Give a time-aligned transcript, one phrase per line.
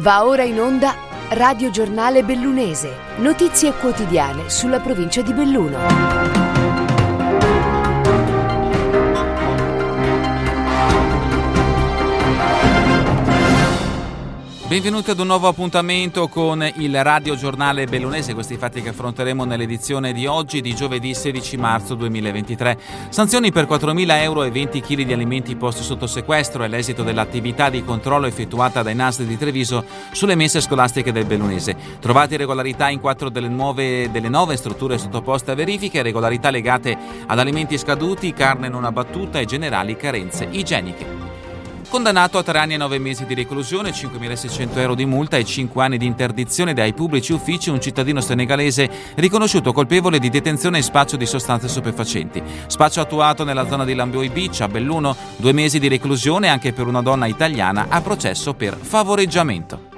[0.00, 0.94] Va ora in onda
[1.28, 2.90] Radio Giornale Bellunese.
[3.18, 6.69] Notizie quotidiane sulla provincia di Belluno.
[14.70, 20.12] Benvenuti ad un nuovo appuntamento con il Radio Giornale Bellunese, questi fatti che affronteremo nell'edizione
[20.12, 22.78] di oggi di giovedì 16 marzo 2023.
[23.08, 27.68] Sanzioni per 4.000 euro e 20 kg di alimenti posti sotto sequestro è l'esito dell'attività
[27.68, 31.74] di controllo effettuata dai NAS di Treviso sulle messe scolastiche del Bellunese.
[31.98, 37.40] Trovate irregolarità in quattro delle nuove, delle nove strutture sottoposte a verifiche, irregolarità legate ad
[37.40, 41.29] alimenti scaduti, carne non abbattuta e generali carenze igieniche.
[41.90, 45.82] Condannato a tre anni e nove mesi di reclusione, 5.600 euro di multa e 5
[45.82, 51.16] anni di interdizione dai pubblici uffici un cittadino senegalese riconosciuto colpevole di detenzione e spaccio
[51.16, 52.40] di sostanze stupefacenti.
[52.68, 56.86] Spaccio attuato nella zona di Lambioi Beach a Belluno, due mesi di reclusione anche per
[56.86, 59.89] una donna italiana a processo per favoreggiamento.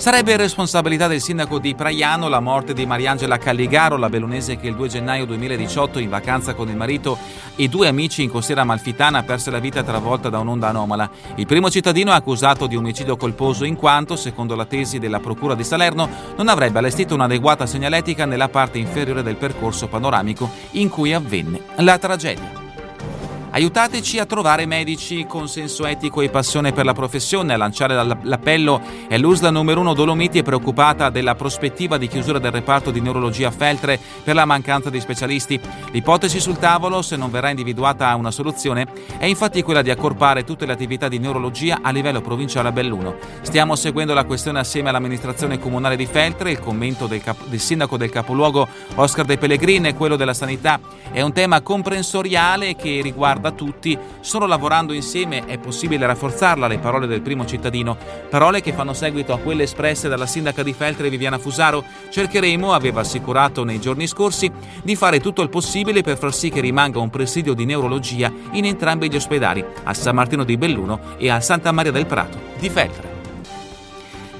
[0.00, 4.74] Sarebbe responsabilità del sindaco di Praiano la morte di Mariangela Calligaro, la bellunese che il
[4.74, 7.18] 2 gennaio 2018 in vacanza con il marito
[7.54, 11.10] e due amici in costiera amalfitana perse la vita travolta da un'onda anomala.
[11.34, 15.54] Il primo cittadino è accusato di omicidio colposo in quanto, secondo la tesi della Procura
[15.54, 21.12] di Salerno, non avrebbe allestito un'adeguata segnaletica nella parte inferiore del percorso panoramico in cui
[21.12, 22.59] avvenne la tragedia.
[23.52, 27.52] Aiutateci a trovare medici con senso etico e passione per la professione.
[27.52, 32.52] A lanciare l'appello è l'USLA numero 1 Dolomiti è preoccupata della prospettiva di chiusura del
[32.52, 35.60] reparto di neurologia a Feltre per la mancanza di specialisti.
[35.90, 38.86] L'ipotesi sul tavolo, se non verrà individuata una soluzione,
[39.18, 43.16] è infatti quella di accorpare tutte le attività di neurologia a livello provinciale a Belluno.
[43.40, 47.96] Stiamo seguendo la questione assieme all'amministrazione comunale di Feltre, il commento del, cap- del sindaco
[47.96, 50.78] del capoluogo Oscar De Pellegrini e quello della sanità.
[51.10, 56.78] È un tema comprensoriale che riguarda riguarda tutti, solo lavorando insieme è possibile rafforzarla, le
[56.78, 57.96] parole del primo cittadino,
[58.28, 61.82] parole che fanno seguito a quelle espresse dalla sindaca di Feltre Viviana Fusaro.
[62.10, 64.50] Cercheremo, aveva assicurato nei giorni scorsi,
[64.82, 68.66] di fare tutto il possibile per far sì che rimanga un presidio di neurologia in
[68.66, 72.68] entrambi gli ospedali, a San Martino di Belluno e a Santa Maria del Prato di
[72.68, 73.09] Feltre.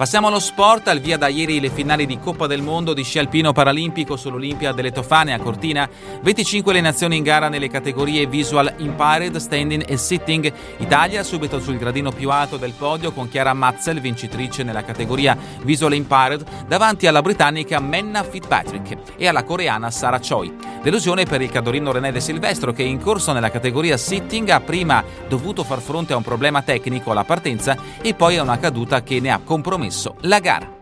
[0.00, 3.18] Passiamo allo sport, al via da ieri le finali di Coppa del Mondo di sci
[3.18, 5.86] alpino paralimpico sull'Olimpia delle Tofane a Cortina,
[6.22, 10.50] 25 le nazioni in gara nelle categorie Visual Impaired, Standing e Sitting.
[10.78, 15.92] Italia subito sul gradino più alto del podio con Chiara Matzel, vincitrice nella categoria Visual
[15.92, 20.56] Impaired, davanti alla britannica Menna Fitzpatrick e alla coreana Sara Choi.
[20.82, 25.04] Delusione per il cadorino René De Silvestro che in corso nella categoria Sitting ha prima
[25.28, 29.20] dovuto far fronte a un problema tecnico alla partenza e poi a una caduta che
[29.20, 30.78] ne ha compromesso perso la gara.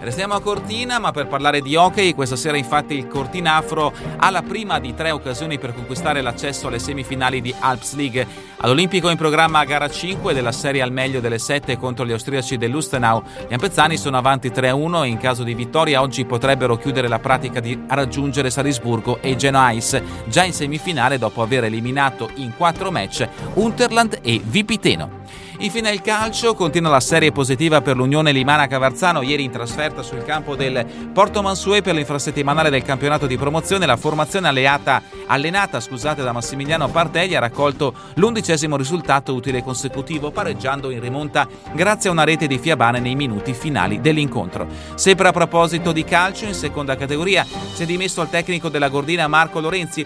[0.00, 4.42] Restiamo a Cortina, ma per parlare di hockey, questa sera infatti il Cortinafro ha la
[4.42, 8.26] prima di tre occasioni per conquistare l'accesso alle semifinali di Alps League.
[8.58, 12.58] All'Olimpico in programma a gara 5 della serie al meglio delle 7 contro gli austriaci
[12.58, 13.22] dell'Ustenau.
[13.48, 17.60] Gli ampezzani sono avanti 3-1 e in caso di vittoria oggi potrebbero chiudere la pratica
[17.60, 23.28] di raggiungere Salisburgo e Genoa Ice, già in semifinale dopo aver eliminato in 4 match
[23.54, 25.21] Unterland e Vipiteno.
[25.62, 30.24] Infine il calcio, continua la serie positiva per l'Unione Limana Cavarzano, ieri in trasferta sul
[30.24, 30.84] campo del
[31.14, 33.86] Porto Mansue per l'infrasettimanale del campionato di promozione.
[33.86, 40.90] La formazione alleata, allenata scusate, da Massimiliano Partegli ha raccolto l'undicesimo risultato utile consecutivo, pareggiando
[40.90, 44.66] in rimonta grazie a una rete di Fiabane nei minuti finali dell'incontro.
[44.96, 49.28] Sempre a proposito di calcio, in seconda categoria si è dimesso il tecnico della Gordina
[49.28, 50.04] Marco Lorenzi.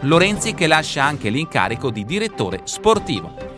[0.00, 3.55] Lorenzi che lascia anche l'incarico di direttore sportivo.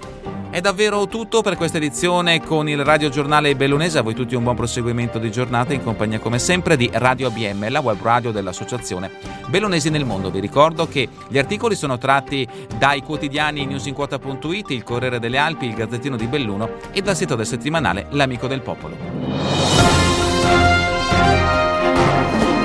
[0.59, 3.99] È davvero tutto per questa edizione con il Radio Giornale Bellunese.
[3.99, 7.71] A voi tutti un buon proseguimento di giornata in compagnia come sempre di Radio ABM,
[7.71, 9.09] la web radio dell'associazione
[9.47, 10.33] Bellunesi nel mondo.
[10.33, 12.45] Vi ricordo che gli articoli sono tratti
[12.77, 17.47] dai quotidiani newsinquota.it, il Corriere delle Alpi, il Gazzettino di Belluno e dal sito del
[17.47, 18.97] settimanale L'Amico del Popolo.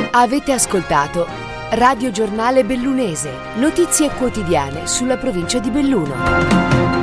[0.09, 1.27] Avete ascoltato
[1.73, 7.02] Radio Giornale Bellunese, notizie quotidiane sulla provincia di Belluno.